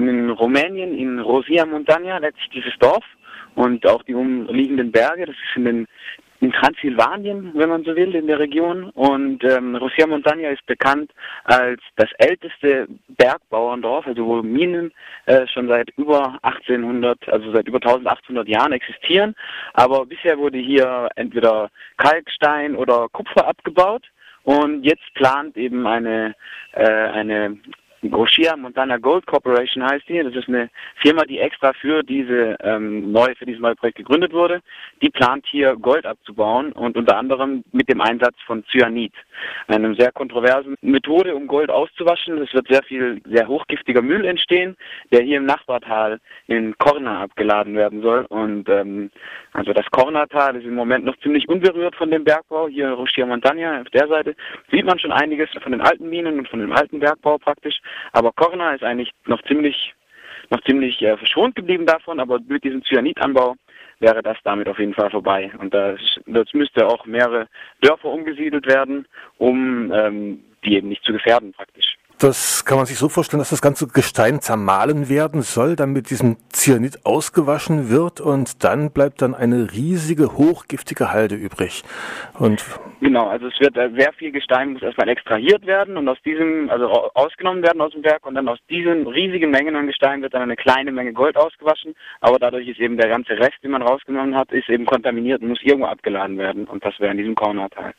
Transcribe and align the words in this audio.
bin 0.00 0.08
in 0.08 0.30
Rumänien, 0.30 0.96
in 0.96 1.20
Rosia 1.20 1.66
Montagna, 1.66 2.18
letztlich 2.18 2.50
dieses 2.50 2.78
Dorf 2.78 3.04
und 3.54 3.86
auch 3.86 4.02
die 4.04 4.14
umliegenden 4.14 4.92
Berge. 4.92 5.26
Das 5.26 5.36
ist 5.36 5.56
in 5.56 5.64
den 5.64 5.86
in 6.40 6.52
Transsilvanien, 6.52 7.50
wenn 7.54 7.68
man 7.68 7.84
so 7.84 7.96
will, 7.96 8.14
in 8.14 8.26
der 8.26 8.38
Region. 8.38 8.90
Und 8.90 9.42
ähm, 9.44 9.74
Rosia 9.74 10.06
Montagna 10.06 10.50
ist 10.50 10.64
bekannt 10.66 11.10
als 11.44 11.80
das 11.96 12.08
älteste 12.18 12.86
Bergbauerndorf, 13.08 14.06
also 14.06 14.24
wo 14.24 14.42
Minen 14.42 14.92
äh, 15.26 15.46
schon 15.48 15.68
seit 15.68 15.90
über 15.96 16.38
1800, 16.42 17.28
also 17.28 17.52
seit 17.52 17.66
über 17.66 17.78
1800 17.78 18.46
Jahren 18.46 18.72
existieren. 18.72 19.34
Aber 19.74 20.06
bisher 20.06 20.38
wurde 20.38 20.58
hier 20.58 21.08
entweder 21.16 21.70
Kalkstein 21.96 22.76
oder 22.76 23.08
Kupfer 23.08 23.46
abgebaut. 23.46 24.04
Und 24.44 24.84
jetzt 24.84 25.12
plant 25.14 25.56
eben 25.56 25.86
eine, 25.86 26.34
äh, 26.72 26.86
eine 26.86 27.58
Goshia 28.02 28.56
Montana 28.56 28.96
Gold 28.98 29.26
Corporation 29.26 29.84
heißt 29.84 30.08
die. 30.08 30.22
Das 30.22 30.34
ist 30.34 30.48
eine 30.48 30.70
Firma, 30.96 31.24
die 31.24 31.38
extra 31.40 31.72
für 31.72 32.02
diese 32.02 32.56
ähm, 32.60 33.10
neue, 33.10 33.34
für 33.34 33.44
dieses 33.44 33.60
neue 33.60 33.74
Projekt 33.74 33.98
gegründet 33.98 34.32
wurde. 34.32 34.60
Die 35.02 35.10
plant 35.10 35.44
hier 35.46 35.74
Gold 35.76 36.06
abzubauen 36.06 36.72
und 36.72 36.96
unter 36.96 37.16
anderem 37.16 37.64
mit 37.72 37.88
dem 37.88 38.00
Einsatz 38.00 38.36
von 38.46 38.64
Cyanid, 38.70 39.12
einem 39.66 39.96
sehr 39.96 40.12
kontroversen 40.12 40.76
Methode, 40.80 41.34
um 41.34 41.46
Gold 41.48 41.70
auszuwaschen. 41.70 42.38
Es 42.38 42.54
wird 42.54 42.68
sehr 42.68 42.82
viel 42.84 43.20
sehr 43.24 43.48
hochgiftiger 43.48 44.02
Müll 44.02 44.24
entstehen, 44.24 44.76
der 45.10 45.22
hier 45.22 45.38
im 45.38 45.46
Nachbartal 45.46 46.20
in 46.46 46.76
Korna 46.78 47.22
abgeladen 47.22 47.74
werden 47.74 48.02
soll. 48.02 48.26
Und 48.26 48.68
ähm, 48.68 49.10
also 49.52 49.72
das 49.72 49.86
Kornatal 49.90 50.54
ist 50.56 50.64
im 50.64 50.74
Moment 50.74 51.04
noch 51.04 51.18
ziemlich 51.18 51.48
unberührt 51.48 51.96
von 51.96 52.10
dem 52.10 52.22
Bergbau. 52.22 52.68
Hier 52.68 52.90
Rochia 52.90 53.26
Montagna 53.26 53.80
auf 53.80 53.90
der 53.90 54.06
Seite 54.06 54.36
sieht 54.70 54.84
man 54.84 55.00
schon 55.00 55.12
einiges 55.12 55.50
von 55.60 55.72
den 55.72 55.80
alten 55.80 56.08
Minen 56.08 56.38
und 56.38 56.48
von 56.48 56.60
dem 56.60 56.72
alten 56.72 57.00
Bergbau 57.00 57.38
praktisch. 57.38 57.80
Aber 58.12 58.32
Korna 58.32 58.74
ist 58.74 58.84
eigentlich 58.84 59.12
noch 59.26 59.42
ziemlich, 59.42 59.94
noch 60.50 60.60
ziemlich 60.62 61.02
äh, 61.02 61.16
verschont 61.16 61.54
geblieben 61.54 61.86
davon, 61.86 62.20
aber 62.20 62.38
mit 62.46 62.64
diesem 62.64 62.82
Cyanidanbau 62.84 63.56
wäre 64.00 64.22
das 64.22 64.38
damit 64.44 64.68
auf 64.68 64.78
jeden 64.78 64.94
Fall 64.94 65.10
vorbei. 65.10 65.50
Und 65.58 65.74
das 65.74 66.52
müsste 66.52 66.86
auch 66.86 67.04
mehrere 67.04 67.48
Dörfer 67.80 68.08
umgesiedelt 68.08 68.66
werden, 68.66 69.06
um 69.38 69.92
ähm, 69.92 70.44
die 70.64 70.76
eben 70.76 70.88
nicht 70.88 71.04
zu 71.04 71.12
gefährden 71.12 71.52
praktisch. 71.52 71.97
Das 72.18 72.64
kann 72.64 72.78
man 72.78 72.86
sich 72.86 72.98
so 72.98 73.08
vorstellen, 73.08 73.38
dass 73.38 73.50
das 73.50 73.62
ganze 73.62 73.86
Gestein 73.86 74.40
zermahlen 74.40 75.08
werden 75.08 75.42
soll, 75.42 75.76
dann 75.76 75.92
mit 75.92 76.10
diesem 76.10 76.36
Cyanid 76.52 77.06
ausgewaschen 77.06 77.90
wird 77.90 78.20
und 78.20 78.64
dann 78.64 78.90
bleibt 78.90 79.22
dann 79.22 79.36
eine 79.36 79.72
riesige, 79.72 80.36
hochgiftige 80.36 81.12
Halde 81.12 81.36
übrig. 81.36 81.84
Und 82.36 82.64
genau, 83.00 83.28
also 83.28 83.46
es 83.46 83.60
wird 83.60 83.76
äh, 83.76 83.90
sehr 83.96 84.12
viel 84.14 84.32
Gestein 84.32 84.72
muss 84.72 84.82
erstmal 84.82 85.08
extrahiert 85.08 85.64
werden 85.64 85.96
und 85.96 86.08
aus 86.08 86.18
diesem, 86.24 86.68
also 86.70 86.88
ausgenommen 87.14 87.62
werden 87.62 87.80
aus 87.80 87.92
dem 87.92 88.02
Werk 88.02 88.26
und 88.26 88.34
dann 88.34 88.48
aus 88.48 88.58
diesen 88.68 89.06
riesigen 89.06 89.52
Mengen 89.52 89.76
an 89.76 89.86
Gestein 89.86 90.20
wird 90.20 90.34
dann 90.34 90.42
eine 90.42 90.56
kleine 90.56 90.90
Menge 90.90 91.12
Gold 91.12 91.36
ausgewaschen, 91.36 91.94
aber 92.20 92.40
dadurch 92.40 92.66
ist 92.66 92.80
eben 92.80 92.96
der 92.96 93.10
ganze 93.10 93.38
Rest, 93.38 93.62
den 93.62 93.70
man 93.70 93.82
rausgenommen 93.82 94.34
hat, 94.34 94.50
ist 94.50 94.68
eben 94.68 94.86
kontaminiert 94.86 95.40
und 95.40 95.50
muss 95.50 95.62
irgendwo 95.62 95.86
abgeladen 95.86 96.36
werden 96.36 96.64
und 96.64 96.84
das 96.84 96.98
wäre 96.98 97.12
in 97.12 97.18
diesem 97.18 97.36
Cornerteil. 97.36 97.94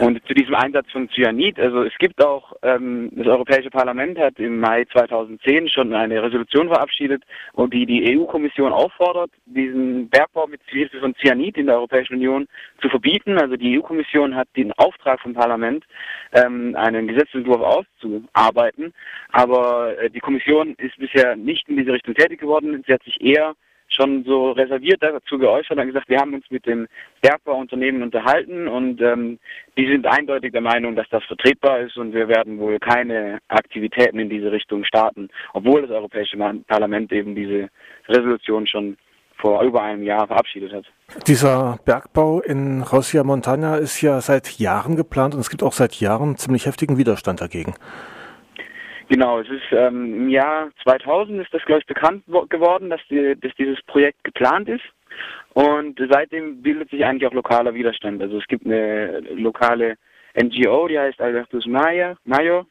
Und 0.00 0.24
zu 0.26 0.34
diesem 0.34 0.54
Einsatz 0.54 0.90
von 0.92 1.08
Cyanid, 1.10 1.58
also 1.58 1.82
es 1.82 1.96
gibt 1.98 2.24
auch, 2.24 2.52
ähm, 2.62 3.10
das 3.12 3.26
Europäische 3.26 3.70
Parlament 3.70 4.16
hat 4.18 4.38
im 4.38 4.60
Mai 4.60 4.84
2010 4.92 5.68
schon 5.68 5.92
eine 5.92 6.22
Resolution 6.22 6.68
verabschiedet, 6.68 7.24
und 7.52 7.74
die 7.74 7.84
die 7.84 8.16
EU-Kommission 8.16 8.72
auffordert, 8.72 9.30
diesen 9.46 10.08
Bergbau 10.08 10.46
mit 10.46 10.60
Hilfe 10.66 11.00
von 11.00 11.14
Cyanid 11.16 11.56
in 11.56 11.66
der 11.66 11.76
Europäischen 11.76 12.14
Union 12.14 12.46
zu 12.80 12.88
verbieten. 12.88 13.38
Also 13.38 13.56
die 13.56 13.76
EU-Kommission 13.78 14.36
hat 14.36 14.48
den 14.56 14.72
Auftrag 14.74 15.20
vom 15.20 15.34
Parlament, 15.34 15.84
ähm, 16.32 16.76
einen 16.76 17.08
Gesetzentwurf 17.08 17.60
auszuarbeiten, 17.60 18.94
aber 19.30 19.98
äh, 19.98 20.10
die 20.10 20.20
Kommission 20.20 20.74
ist 20.78 20.96
bisher 20.98 21.34
nicht 21.34 21.68
in 21.68 21.76
diese 21.76 21.92
Richtung 21.92 22.14
tätig 22.14 22.40
geworden. 22.40 22.84
Sie 22.86 22.92
hat 22.92 23.02
sich 23.02 23.20
eher 23.20 23.54
schon 23.88 24.24
so 24.24 24.52
reserviert 24.52 25.02
dazu 25.02 25.38
geäußert 25.38 25.78
und 25.78 25.86
gesagt, 25.86 26.08
wir 26.08 26.18
haben 26.18 26.34
uns 26.34 26.44
mit 26.50 26.66
dem 26.66 26.86
Bergbauunternehmen 27.22 28.02
unterhalten 28.02 28.68
und 28.68 29.00
ähm, 29.00 29.38
die 29.76 29.86
sind 29.86 30.06
eindeutig 30.06 30.52
der 30.52 30.60
Meinung, 30.60 30.94
dass 30.94 31.08
das 31.10 31.24
vertretbar 31.24 31.80
ist 31.80 31.96
und 31.96 32.12
wir 32.12 32.28
werden 32.28 32.58
wohl 32.58 32.78
keine 32.78 33.38
Aktivitäten 33.48 34.18
in 34.18 34.28
diese 34.28 34.52
Richtung 34.52 34.84
starten, 34.84 35.28
obwohl 35.52 35.82
das 35.82 35.90
Europäische 35.90 36.36
Parlament 36.66 37.12
eben 37.12 37.34
diese 37.34 37.68
Resolution 38.08 38.66
schon 38.66 38.96
vor 39.38 39.62
über 39.62 39.82
einem 39.82 40.02
Jahr 40.02 40.26
verabschiedet 40.26 40.72
hat. 40.72 40.84
Dieser 41.26 41.78
Bergbau 41.84 42.40
in 42.40 42.82
Rosia 42.82 43.24
Montana 43.24 43.76
ist 43.76 44.02
ja 44.02 44.20
seit 44.20 44.58
Jahren 44.58 44.96
geplant 44.96 45.34
und 45.34 45.40
es 45.40 45.50
gibt 45.50 45.62
auch 45.62 45.72
seit 45.72 45.94
Jahren 45.94 46.36
ziemlich 46.36 46.66
heftigen 46.66 46.98
Widerstand 46.98 47.40
dagegen. 47.40 47.74
Genau, 49.08 49.40
es 49.40 49.48
ist 49.48 49.72
ähm, 49.72 50.14
im 50.14 50.28
Jahr 50.28 50.70
2000 50.82 51.40
ist 51.40 51.52
das, 51.52 51.64
glaube 51.64 51.80
ich, 51.80 51.86
bekannt 51.86 52.24
geworden, 52.50 52.90
dass, 52.90 53.00
die, 53.08 53.34
dass 53.40 53.54
dieses 53.54 53.80
Projekt 53.82 54.22
geplant 54.22 54.68
ist. 54.68 54.84
Und 55.54 55.98
seitdem 56.10 56.62
bildet 56.62 56.90
sich 56.90 57.04
eigentlich 57.04 57.26
auch 57.26 57.34
lokaler 57.34 57.74
Widerstand. 57.74 58.20
Also 58.22 58.38
es 58.38 58.46
gibt 58.46 58.66
eine 58.66 59.20
lokale 59.34 59.96
NGO, 60.40 60.88
die 60.88 60.98
heißt 60.98 61.20
Albertus 61.20 61.66
Mayo, 61.66 62.16
Mayo 62.24 62.66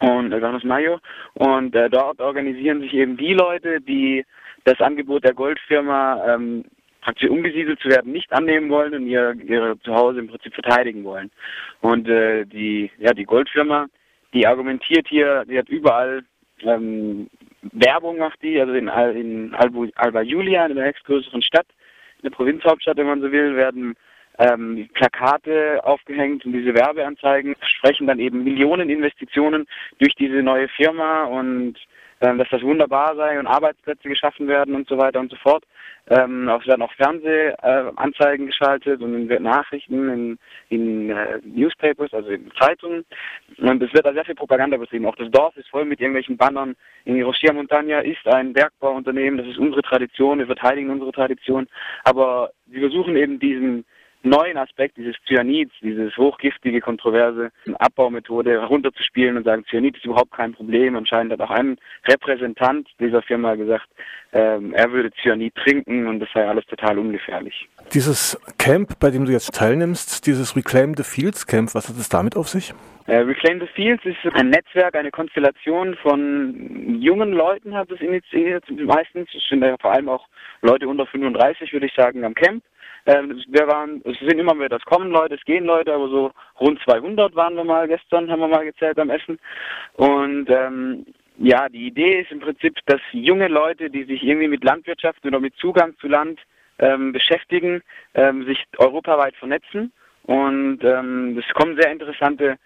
und 0.00 0.32
Albertus 0.32 0.64
Mayo. 0.64 0.98
Und 1.34 1.74
äh, 1.74 1.90
dort 1.90 2.20
organisieren 2.20 2.80
sich 2.80 2.94
eben 2.94 3.18
die 3.18 3.34
Leute, 3.34 3.82
die 3.82 4.24
das 4.64 4.80
Angebot 4.80 5.24
der 5.24 5.34
Goldfirma 5.34 6.34
ähm, 6.34 6.64
praktisch 7.02 7.28
umgesiedelt 7.28 7.80
zu 7.80 7.88
werden 7.88 8.12
nicht 8.12 8.32
annehmen 8.32 8.70
wollen 8.70 8.94
und 8.94 9.06
ihr 9.06 9.34
ihre 9.46 9.78
Zuhause 9.80 10.20
im 10.20 10.28
Prinzip 10.28 10.54
verteidigen 10.54 11.04
wollen. 11.04 11.30
Und 11.80 12.08
äh, 12.08 12.46
die 12.46 12.90
ja 12.98 13.12
die 13.12 13.24
Goldfirma 13.24 13.86
die 14.32 14.46
argumentiert 14.46 15.08
hier, 15.08 15.44
die 15.46 15.58
hat 15.58 15.68
überall 15.68 16.22
ähm, 16.62 17.28
Werbung 17.72 18.18
macht 18.18 18.42
die, 18.42 18.60
also 18.60 18.72
in, 18.72 18.88
in 18.88 19.54
Alba 19.54 20.22
Julia, 20.22 20.66
in 20.66 20.76
der 20.76 20.86
nächstgrößeren 20.86 21.42
Stadt, 21.42 21.66
in 22.18 22.30
der 22.30 22.36
Provinzhauptstadt, 22.36 22.96
wenn 22.96 23.06
man 23.06 23.20
so 23.20 23.30
will, 23.32 23.56
werden 23.56 23.94
ähm, 24.38 24.88
Plakate 24.94 25.84
aufgehängt 25.84 26.44
und 26.46 26.52
diese 26.52 26.74
Werbeanzeigen 26.74 27.54
sprechen 27.60 28.06
dann 28.06 28.18
eben 28.18 28.44
Millionen 28.44 28.88
Investitionen 28.88 29.66
durch 29.98 30.14
diese 30.14 30.42
neue 30.42 30.68
Firma 30.68 31.24
und 31.24 31.74
dass 32.20 32.48
das 32.50 32.62
wunderbar 32.62 33.16
sei 33.16 33.38
und 33.38 33.46
Arbeitsplätze 33.46 34.08
geschaffen 34.08 34.46
werden 34.46 34.74
und 34.74 34.86
so 34.88 34.98
weiter 34.98 35.20
und 35.20 35.30
so 35.30 35.36
fort. 35.36 35.64
Ähm, 36.08 36.48
auch 36.48 36.64
werden 36.66 36.82
auch 36.82 36.92
Fernsehanzeigen 36.92 38.46
geschaltet 38.46 39.00
und 39.00 39.30
in 39.30 39.42
Nachrichten, 39.42 40.08
in, 40.08 40.38
in 40.68 41.10
äh, 41.10 41.38
Newspapers, 41.44 42.12
also 42.12 42.28
in 42.30 42.50
Zeitungen. 42.58 43.04
Und 43.58 43.82
es 43.82 43.92
wird 43.94 44.04
da 44.04 44.12
sehr 44.12 44.24
viel 44.24 44.34
Propaganda 44.34 44.76
betrieben. 44.76 45.06
Auch 45.06 45.16
das 45.16 45.30
Dorf 45.30 45.56
ist 45.56 45.68
voll 45.68 45.84
mit 45.84 46.00
irgendwelchen 46.00 46.36
Bannern. 46.36 46.76
In 47.04 47.14
Hiroshima 47.14 47.54
Montagna 47.54 48.00
ist 48.00 48.26
ein 48.26 48.52
Bergbauunternehmen, 48.52 49.38
das 49.38 49.46
ist 49.46 49.58
unsere 49.58 49.82
Tradition, 49.82 50.38
wir 50.38 50.46
verteidigen 50.46 50.90
unsere 50.90 51.12
Tradition. 51.12 51.68
Aber 52.04 52.50
sie 52.70 52.80
versuchen 52.80 53.16
eben 53.16 53.38
diesen 53.38 53.84
neuen 54.22 54.56
Aspekt 54.56 54.96
dieses 54.96 55.16
Cyanids, 55.26 55.72
dieses 55.82 56.16
hochgiftige, 56.16 56.80
kontroverse 56.80 57.50
Abbaumethode 57.78 58.60
herunterzuspielen 58.60 59.36
und 59.36 59.44
sagen, 59.44 59.64
Cyanid 59.70 59.96
ist 59.96 60.04
überhaupt 60.04 60.32
kein 60.32 60.52
Problem. 60.52 60.96
Anscheinend 60.96 61.32
hat 61.32 61.40
auch 61.40 61.50
ein 61.50 61.78
Repräsentant 62.06 62.88
dieser 62.98 63.22
Firma 63.22 63.54
gesagt, 63.54 63.88
ähm, 64.32 64.72
er 64.74 64.90
würde 64.92 65.10
Cyanid 65.22 65.54
trinken 65.54 66.06
und 66.06 66.20
das 66.20 66.28
sei 66.32 66.46
alles 66.46 66.66
total 66.66 66.98
ungefährlich. 66.98 67.68
Dieses 67.92 68.40
Camp, 68.58 68.98
bei 69.00 69.10
dem 69.10 69.24
du 69.24 69.32
jetzt 69.32 69.54
teilnimmst, 69.54 70.26
dieses 70.26 70.56
Reclaim 70.56 70.94
the 70.96 71.02
Fields 71.02 71.46
Camp, 71.46 71.74
was 71.74 71.88
hat 71.88 71.96
es 71.96 72.08
damit 72.08 72.36
auf 72.36 72.48
sich? 72.48 72.72
Äh, 73.06 73.18
Reclaim 73.22 73.58
the 73.58 73.66
Fields 73.66 74.04
ist 74.04 74.18
ein 74.34 74.50
Netzwerk, 74.50 74.94
eine 74.94 75.10
Konstellation 75.10 75.96
von 75.96 77.00
jungen 77.00 77.32
Leuten 77.32 77.74
hat 77.74 77.90
es 77.90 78.00
initiiert, 78.00 78.64
meistens. 78.70 79.28
Es 79.34 79.42
sind 79.48 79.64
ja 79.64 79.76
vor 79.80 79.92
allem 79.92 80.08
auch 80.08 80.28
Leute 80.62 80.86
unter 80.86 81.06
35, 81.06 81.72
würde 81.72 81.86
ich 81.86 81.94
sagen, 81.94 82.24
am 82.24 82.34
Camp. 82.34 82.62
Ähm, 83.06 83.42
wir 83.48 83.66
waren, 83.66 84.02
es 84.04 84.18
sind 84.18 84.38
immer 84.38 84.58
wieder, 84.58 84.76
es 84.76 84.84
kommen 84.84 85.10
Leute, 85.10 85.34
es 85.34 85.44
gehen 85.44 85.64
Leute, 85.64 85.92
aber 85.92 86.08
so 86.08 86.32
rund 86.60 86.80
200 86.82 87.34
waren 87.34 87.54
wir 87.54 87.64
mal 87.64 87.88
gestern, 87.88 88.30
haben 88.30 88.40
wir 88.40 88.48
mal 88.48 88.64
gezählt 88.64 88.96
beim 88.96 89.10
Essen. 89.10 89.38
Und 89.94 90.48
ähm, 90.50 91.06
ja, 91.38 91.68
die 91.68 91.86
Idee 91.86 92.20
ist 92.20 92.30
im 92.30 92.40
Prinzip, 92.40 92.76
dass 92.86 93.00
junge 93.12 93.48
Leute, 93.48 93.88
die 93.88 94.04
sich 94.04 94.22
irgendwie 94.22 94.48
mit 94.48 94.62
Landwirtschaft 94.62 95.24
oder 95.24 95.40
mit 95.40 95.56
Zugang 95.56 95.96
zu 95.98 96.08
Land 96.08 96.38
ähm, 96.78 97.12
beschäftigen, 97.12 97.82
ähm, 98.14 98.44
sich 98.44 98.62
europaweit 98.76 99.34
vernetzen. 99.36 99.92
Und 100.24 100.84
ähm, 100.84 101.38
es 101.38 101.54
kommen 101.54 101.80
sehr 101.80 101.90
interessante 101.90 102.58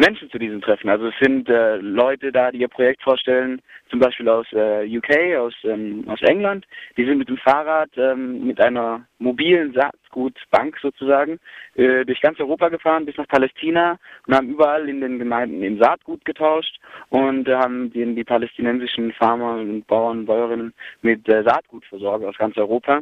Menschen 0.00 0.30
zu 0.30 0.38
diesen 0.38 0.62
Treffen. 0.62 0.88
Also 0.88 1.08
es 1.08 1.14
sind 1.20 1.48
äh, 1.48 1.76
Leute 1.76 2.32
da, 2.32 2.50
die 2.50 2.60
ihr 2.60 2.68
Projekt 2.68 3.02
vorstellen, 3.02 3.60
zum 3.90 4.00
Beispiel 4.00 4.28
aus 4.28 4.46
äh, 4.52 4.86
UK, 4.96 5.36
aus, 5.38 5.54
ähm, 5.64 6.04
aus 6.08 6.20
England. 6.22 6.66
Die 6.96 7.04
sind 7.04 7.18
mit 7.18 7.28
dem 7.28 7.36
Fahrrad 7.36 7.90
ähm, 7.96 8.46
mit 8.46 8.60
einer 8.60 9.04
mobilen 9.18 9.74
Saatgutbank 9.74 10.78
sozusagen 10.80 11.38
äh, 11.74 12.04
durch 12.06 12.20
ganz 12.22 12.40
Europa 12.40 12.70
gefahren 12.70 13.04
bis 13.04 13.16
nach 13.18 13.28
Palästina 13.28 13.98
und 14.26 14.34
haben 14.34 14.48
überall 14.48 14.88
in 14.88 15.02
den 15.02 15.18
Gemeinden 15.18 15.62
im 15.62 15.78
Saatgut 15.78 16.24
getauscht 16.24 16.80
und 17.10 17.46
äh, 17.46 17.54
haben 17.56 17.92
die, 17.92 18.14
die 18.14 18.24
palästinensischen 18.24 19.12
Farmer 19.12 19.56
und 19.56 19.86
Bauern 19.86 20.20
und 20.20 20.26
Bäuerinnen 20.26 20.72
mit 21.02 21.28
äh, 21.28 21.42
Saatgut 21.42 21.84
versorgt 21.84 22.24
aus 22.24 22.38
ganz 22.38 22.56
Europa. 22.56 23.00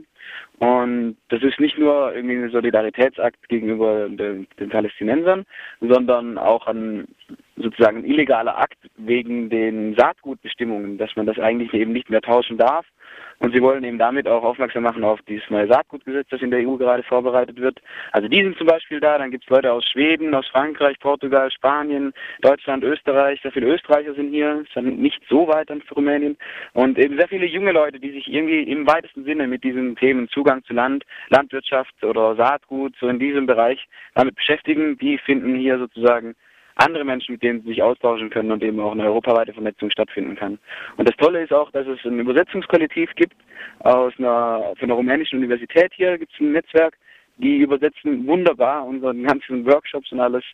Und 0.59 1.17
das 1.29 1.43
ist 1.43 1.61
nicht 1.61 1.79
nur 1.79 2.15
irgendwie 2.15 2.37
ein 2.37 2.51
Solidaritätsakt 2.51 3.49
gegenüber 3.49 4.09
den, 4.09 4.47
den 4.59 4.69
Palästinensern, 4.69 5.47
sondern 5.81 6.37
auch 6.37 6.67
ein 6.67 7.07
sozusagen 7.57 8.05
illegaler 8.05 8.59
Akt 8.59 8.78
wegen 8.99 9.49
den 9.49 9.95
Saatgutbestimmungen, 9.95 10.99
dass 10.99 11.15
man 11.17 11.27
das 11.27 11.39
eigentlich 11.39 11.73
eben 11.73 11.93
nicht 11.93 12.11
mehr 12.11 12.21
tauschen 12.21 12.59
darf. 12.59 12.87
Und 13.41 13.55
sie 13.55 13.63
wollen 13.63 13.85
eben 13.85 13.99
damit 13.99 14.27
auch 14.27 14.43
aufmerksam 14.43 14.83
machen 14.83 15.05
auf 15.05 15.21
dieses 15.23 15.49
neue 15.49 15.69
Saatgutgesetz, 15.69 16.27
das 16.29 16.43
in 16.43 16.51
der 16.51 16.67
EU 16.67 16.77
gerade 16.77 17.05
vorbereitet 17.05 17.61
wird. 17.61 17.81
Also 18.11 18.27
die 18.27 18.43
sind 18.43 18.59
zum 18.59 18.67
Beispiel 18.67 18.99
da, 18.99 19.17
dann 19.17 19.31
gibt 19.31 19.45
es 19.45 19.51
Leute 19.51 19.73
aus 19.73 19.85
Schweden, 19.85 20.35
aus 20.35 20.49
Frankreich, 20.49 20.99
Portugal, 20.99 21.49
Spanien, 21.53 22.13
Deutschland, 22.43 22.83
Österreich, 22.83 23.41
sehr 23.41 23.53
viele 23.53 23.69
Österreicher 23.69 24.15
sind 24.15 24.31
hier, 24.31 24.65
sind 24.75 25.01
nicht 25.01 25.23
so 25.29 25.47
weit 25.47 25.71
dann 25.71 25.83
für 25.83 25.95
Rumänien. 25.95 26.37
Und 26.73 26.99
eben 26.99 27.17
sehr 27.17 27.29
viele 27.29 27.47
junge 27.47 27.71
Leute, 27.71 28.01
die 28.01 28.11
sich 28.11 28.27
irgendwie 28.27 28.63
im 28.63 28.87
weitesten 28.89 29.25
Sinne 29.25 29.47
mit 29.47 29.63
diesen 29.63 29.95
Themen 29.95 30.29
Zugang 30.29 30.65
zu 30.65 30.73
Land, 30.73 31.05
Landwirtschaft 31.29 32.03
oder 32.03 32.35
Saatgut, 32.35 32.97
so 32.99 33.09
in 33.09 33.21
diesem 33.21 33.47
Bereich 33.47 33.87
damit 34.15 34.35
beschäftigen, 34.35 34.99
die 34.99 35.17
finden 35.19 35.55
hier 35.55 35.79
sozusagen 35.79 36.35
andere 36.79 37.05
Menschen, 37.05 37.33
mit 37.33 37.43
denen 37.43 37.61
sie 37.63 37.69
sich 37.69 37.83
austauschen 37.83 38.31
können 38.31 38.53
und 38.53 38.63
eben 38.63 38.81
auch 38.81 38.93
eine 38.93 39.05
europaweite 39.05 39.53
Vernetzung 39.53 39.91
stattfinden 39.91 40.37
kann. 40.37 40.59
Und 40.97 41.09
das 41.09 41.17
Tolle 41.17 41.43
ist 41.43 41.53
auch, 41.53 41.71
dass 41.73 41.87
es 41.87 41.99
ein 42.05 42.19
Übersetzungskollektiv 42.19 43.11
gibt 43.17 43.35
aus 43.81 44.13
einer, 44.19 44.75
von 44.79 44.89
einer 44.89 44.95
rumänischen 44.95 45.39
Universität 45.39 45.93
hier 45.95 46.19
gibt 46.19 46.33
es 46.33 46.41
ein 46.41 46.53
Netzwerk, 46.53 46.97
die 47.39 47.59
übersetzen 47.59 48.27
wunderbar 48.27 48.87
unsere 48.87 49.15
ganzen 49.15 49.67
Workshops 49.67 50.11
und 50.13 50.21
alles 50.21 50.45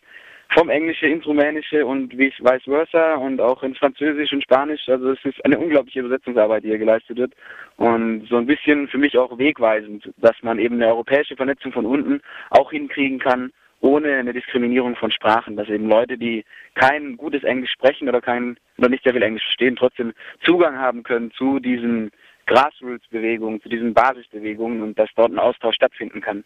vom 0.49 0.69
Englische 0.69 1.07
ins 1.07 1.25
Rumänische 1.25 1.85
und 1.85 2.15
vice 2.17 2.63
versa 2.65 3.15
und 3.15 3.41
auch 3.41 3.63
ins 3.63 3.77
Französisch 3.77 4.31
und 4.31 4.43
Spanisch. 4.43 4.87
Also 4.87 5.11
es 5.11 5.25
ist 5.25 5.43
eine 5.43 5.57
unglaubliche 5.57 6.01
Übersetzungsarbeit, 6.01 6.63
die 6.63 6.69
hier 6.69 6.77
geleistet 6.77 7.17
wird 7.17 7.33
und 7.77 8.27
so 8.29 8.37
ein 8.37 8.45
bisschen 8.45 8.87
für 8.87 8.97
mich 8.97 9.17
auch 9.17 9.37
wegweisend, 9.37 10.11
dass 10.17 10.35
man 10.43 10.59
eben 10.59 10.75
eine 10.75 10.87
europäische 10.87 11.35
Vernetzung 11.35 11.71
von 11.71 11.85
unten 11.85 12.21
auch 12.51 12.71
hinkriegen 12.71 13.19
kann 13.19 13.51
ohne 13.81 14.15
eine 14.15 14.33
Diskriminierung 14.33 14.95
von 14.95 15.11
Sprachen, 15.11 15.55
dass 15.55 15.69
eben 15.69 15.87
Leute, 15.87 16.17
die 16.17 16.43
kein 16.73 17.17
gutes 17.17 17.43
Englisch 17.43 17.71
sprechen 17.71 18.09
oder 18.09 18.21
kein 18.21 18.57
oder 18.77 18.89
nicht 18.89 19.03
sehr 19.03 19.13
viel 19.13 19.23
Englisch 19.23 19.43
verstehen, 19.43 19.75
trotzdem 19.75 20.13
Zugang 20.43 20.77
haben 20.77 21.03
können 21.03 21.31
zu 21.31 21.59
diesen 21.59 22.11
Grassroots-Bewegungen, 22.47 23.61
zu 23.61 23.69
diesen 23.69 23.93
Basisbewegungen 23.93 24.81
und 24.81 24.99
dass 24.99 25.09
dort 25.15 25.31
ein 25.31 25.39
Austausch 25.39 25.75
stattfinden 25.75 26.21
kann. 26.21 26.43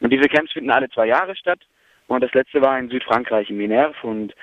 Und 0.00 0.12
diese 0.12 0.28
Camps 0.28 0.52
finden 0.52 0.70
alle 0.70 0.88
zwei 0.90 1.06
Jahre 1.06 1.36
statt. 1.36 1.60
Und 2.06 2.22
das 2.22 2.32
letzte 2.32 2.60
war 2.60 2.78
in 2.78 2.88
Südfrankreich, 2.88 3.50
in 3.50 3.56
Minerve. 3.56 3.94
Und 4.02 4.34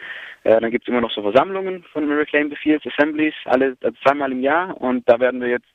äh, 0.44 0.60
dann 0.60 0.72
gibt 0.72 0.86
es 0.86 0.88
immer 0.88 1.02
noch 1.02 1.12
so 1.12 1.22
Versammlungen 1.22 1.84
von 1.92 2.10
Reclaim 2.10 2.50
the 2.50 2.56
Fields, 2.56 2.86
Assemblies, 2.86 3.34
alle 3.46 3.76
also 3.82 3.98
zweimal 4.04 4.32
im 4.32 4.42
Jahr. 4.42 4.80
Und 4.80 5.08
da 5.10 5.20
werden 5.20 5.42
wir 5.42 5.50
jetzt 5.50 5.68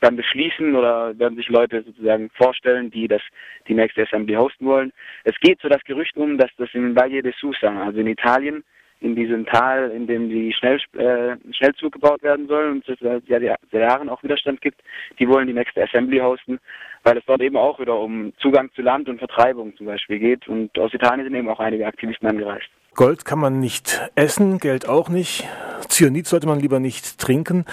dann 0.00 0.16
beschließen 0.16 0.74
oder 0.74 1.18
werden 1.18 1.36
sich 1.36 1.48
Leute 1.48 1.82
sozusagen 1.82 2.30
vorstellen, 2.30 2.90
die 2.90 3.08
das 3.08 3.22
die 3.68 3.74
nächste 3.74 4.02
Assembly 4.02 4.34
hosten 4.34 4.66
wollen. 4.66 4.92
Es 5.24 5.38
geht 5.40 5.60
so 5.60 5.68
das 5.68 5.82
Gerücht 5.84 6.16
um, 6.16 6.38
dass 6.38 6.50
das 6.58 6.68
in 6.74 6.94
Valle 6.94 7.22
de 7.22 7.32
Susa, 7.40 7.84
also 7.84 8.00
in 8.00 8.06
Italien, 8.06 8.62
in 9.00 9.14
diesem 9.14 9.44
Tal, 9.46 9.90
in 9.90 10.06
dem 10.06 10.28
die 10.28 10.52
Schnell, 10.52 10.80
äh, 10.94 11.36
Schnellzug 11.52 11.92
gebaut 11.92 12.22
werden 12.22 12.48
soll 12.48 12.70
und 12.70 12.88
es 12.88 12.98
seit, 13.00 13.22
seit 13.28 13.42
Jahren 13.72 14.08
auch 14.08 14.22
Widerstand 14.22 14.60
gibt, 14.60 14.80
die 15.18 15.28
wollen 15.28 15.46
die 15.46 15.52
nächste 15.52 15.82
Assembly 15.82 16.18
hosten, 16.18 16.58
weil 17.02 17.18
es 17.18 17.24
dort 17.26 17.42
eben 17.42 17.56
auch 17.56 17.78
wieder 17.78 17.98
um 17.98 18.32
Zugang 18.38 18.70
zu 18.74 18.82
Land 18.82 19.08
und 19.08 19.18
Vertreibung 19.18 19.76
zum 19.76 19.86
Beispiel 19.86 20.18
geht 20.18 20.48
und 20.48 20.76
aus 20.78 20.94
Italien 20.94 21.24
sind 21.24 21.34
eben 21.34 21.48
auch 21.48 21.60
einige 21.60 21.86
Aktivisten 21.86 22.28
angereist. 22.28 22.68
Gold 22.94 23.26
kann 23.26 23.38
man 23.38 23.60
nicht 23.60 24.00
essen, 24.14 24.58
Geld 24.58 24.88
auch 24.88 25.10
nicht. 25.10 25.46
Cyanid 25.88 26.26
sollte 26.26 26.46
man 26.46 26.58
lieber 26.58 26.80
nicht 26.80 27.18
trinken. 27.18 27.66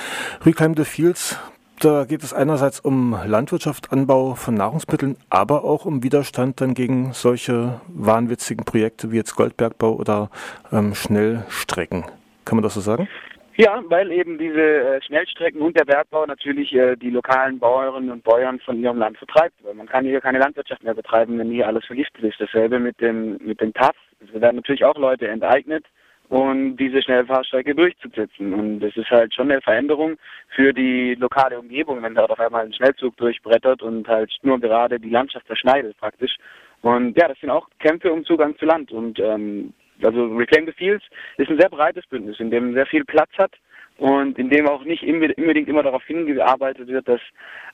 Rückheim 0.45 0.75
de 0.75 0.83
Fields 0.83 1.39
da 1.83 2.05
geht 2.05 2.23
es 2.23 2.33
einerseits 2.33 2.79
um 2.79 3.15
Landwirtschaft, 3.25 3.91
Anbau 3.91 4.35
von 4.35 4.53
Nahrungsmitteln, 4.53 5.17
aber 5.29 5.63
auch 5.63 5.85
um 5.85 6.03
Widerstand 6.03 6.61
dann 6.61 6.73
gegen 6.73 7.11
solche 7.13 7.81
wahnwitzigen 7.87 8.63
Projekte 8.63 9.11
wie 9.11 9.17
jetzt 9.17 9.35
Goldbergbau 9.35 9.93
oder 9.93 10.29
ähm, 10.71 10.95
Schnellstrecken. 10.95 12.05
Kann 12.45 12.57
man 12.57 12.63
das 12.63 12.75
so 12.75 12.81
sagen? 12.81 13.07
Ja, 13.55 13.83
weil 13.87 14.11
eben 14.11 14.37
diese 14.37 14.61
äh, 14.61 15.01
Schnellstrecken 15.03 15.61
und 15.61 15.77
der 15.77 15.85
Bergbau 15.85 16.25
natürlich 16.25 16.73
äh, 16.73 16.95
die 16.95 17.11
lokalen 17.11 17.59
Bäuerinnen 17.59 18.09
und 18.09 18.23
Bäuern 18.23 18.59
von 18.61 18.79
ihrem 18.79 18.97
Land 18.97 19.17
vertreibt. 19.17 19.55
Weil 19.63 19.75
man 19.75 19.87
kann 19.87 20.05
hier 20.05 20.21
keine 20.21 20.39
Landwirtschaft 20.39 20.83
mehr 20.83 20.95
betreiben, 20.95 21.37
wenn 21.37 21.51
hier 21.51 21.67
alles 21.67 21.85
vergiftet 21.85 22.23
ist. 22.23 22.39
Dasselbe 22.39 22.79
mit 22.79 22.99
dem 22.99 23.37
mit 23.45 23.61
dem 23.61 23.73
TAF. 23.73 23.95
Es 24.21 24.33
werden 24.41 24.55
natürlich 24.55 24.83
auch 24.83 24.97
Leute 24.97 25.27
enteignet 25.27 25.85
und 26.33 26.77
diese 26.77 26.99
Schnellfahrstrecke 27.03 27.75
durchzusetzen. 27.75 28.53
Und 28.53 28.79
das 28.79 28.97
ist 28.97 29.11
halt 29.11 29.35
schon 29.35 29.51
eine 29.51 29.61
Veränderung 29.61 30.17
für 30.55 30.73
die 30.73 31.13
lokale 31.13 31.59
Umgebung, 31.59 32.01
wenn 32.01 32.15
dort 32.15 32.31
auf 32.31 32.39
einmal 32.39 32.65
ein 32.65 32.73
Schnellzug 32.73 33.15
durchbrettert 33.17 33.83
und 33.83 34.07
halt 34.07 34.31
nur 34.41 34.59
gerade 34.59 34.99
die 34.99 35.11
Landschaft 35.11 35.45
zerschneidet 35.45 35.95
praktisch. 35.97 36.35
Und 36.81 37.15
ja, 37.15 37.27
das 37.27 37.39
sind 37.39 37.51
auch 37.51 37.67
Kämpfe 37.77 38.11
um 38.11 38.25
Zugang 38.25 38.57
zu 38.57 38.65
Land. 38.65 38.91
Und 38.91 39.19
ähm, 39.19 39.73
also 40.01 40.25
Reclaim 40.35 40.65
the 40.65 40.71
Fields 40.71 41.05
ist 41.37 41.51
ein 41.51 41.59
sehr 41.59 41.69
breites 41.69 42.07
Bündnis, 42.07 42.39
in 42.39 42.49
dem 42.49 42.73
sehr 42.73 42.87
viel 42.87 43.05
Platz 43.05 43.29
hat 43.37 43.51
und 43.97 44.37
in 44.39 44.49
dem 44.49 44.67
auch 44.67 44.83
nicht 44.83 45.03
unbedingt 45.03 45.67
immer 45.67 45.83
darauf 45.83 46.03
hingearbeitet 46.03 46.87
wird, 46.87 47.07
dass 47.07 47.21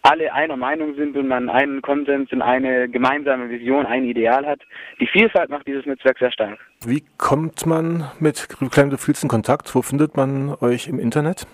alle 0.02 0.34
einer 0.34 0.58
Meinung 0.58 0.96
sind 0.96 1.16
und 1.18 1.28
man 1.28 1.50
einen 1.50 1.82
Konsens 1.82 2.32
und 2.32 2.42
eine 2.42 2.90
gemeinsame 2.90 3.50
Vision, 3.50 3.86
ein 3.86 4.06
Ideal 4.06 4.46
hat. 4.46 4.62
Die 5.00 5.08
Vielfalt 5.08 5.50
macht 5.50 5.68
dieses 5.68 5.86
Netzwerk 5.86 6.18
sehr 6.20 6.32
stark. 6.32 6.60
Wie 6.86 7.04
kommt 7.18 7.66
man 7.66 8.10
mit 8.20 8.48
Reclaim 8.62 8.92
the 8.92 8.98
Fields 8.98 9.24
in 9.24 9.30
Kontakt? 9.30 9.74
Wo 9.76 9.82
findet 9.82 10.16
man 10.16 10.56
euch 10.62 10.88
im 10.88 11.00
Internet? 11.00 11.48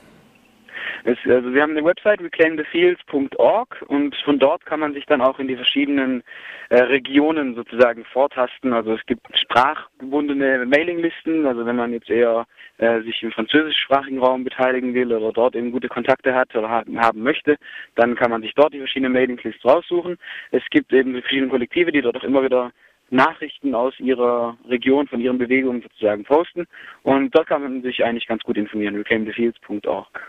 Es, 1.07 1.19
also 1.27 1.53
wir 1.53 1.61
haben 1.61 1.77
eine 1.77 1.85
Website 1.85 2.19
reclaimthefields.org 2.19 3.85
und 3.87 4.15
von 4.25 4.39
dort 4.39 4.65
kann 4.65 4.79
man 4.79 4.95
sich 4.95 5.05
dann 5.05 5.21
auch 5.21 5.37
in 5.37 5.47
die 5.47 5.55
verschiedenen 5.55 6.23
äh, 6.69 6.81
Regionen 6.81 7.53
sozusagen 7.53 8.03
vortasten. 8.05 8.73
Also 8.73 8.93
es 8.93 9.05
gibt 9.05 9.21
sprachgebundene 9.37 10.65
Mailinglisten, 10.65 11.45
also 11.45 11.63
wenn 11.63 11.75
man 11.75 11.93
jetzt 11.93 12.09
eher 12.09 12.47
äh, 12.79 13.01
sich 13.01 13.21
im 13.21 13.31
französischsprachigen 13.31 14.17
Raum 14.17 14.43
beteiligen 14.43 14.95
will 14.95 15.13
oder 15.13 15.31
dort 15.31 15.55
eben 15.55 15.71
gute 15.71 15.89
Kontakte 15.89 16.33
hat 16.33 16.55
oder 16.55 16.69
haben, 16.69 16.99
haben 16.99 17.21
möchte, 17.21 17.57
dann 17.93 18.15
kann 18.15 18.31
man 18.31 18.41
sich 18.41 18.55
dort 18.55 18.73
die 18.73 18.79
verschiedenen 18.79 19.13
Mailinglists 19.13 19.63
raussuchen. 19.63 20.17
Es 20.49 20.63
gibt 20.71 20.91
eben 20.91 21.13
verschiedene 21.21 21.49
Kollektive, 21.49 21.91
die 21.91 22.01
dort 22.01 22.17
auch 22.17 22.23
immer 22.23 22.43
wieder 22.43 22.71
Nachrichten 23.11 23.75
aus 23.75 23.93
ihrer 23.99 24.57
Region, 24.67 25.07
von 25.07 25.21
ihren 25.21 25.37
Bewegungen 25.37 25.83
sozusagen 25.83 26.23
posten. 26.23 26.65
Und 27.03 27.35
dort 27.35 27.45
kann 27.45 27.61
man 27.61 27.83
sich 27.83 28.03
eigentlich 28.03 28.25
ganz 28.25 28.41
gut 28.41 28.57
informieren, 28.57 28.95
reclaimthefields.org. 28.95 30.23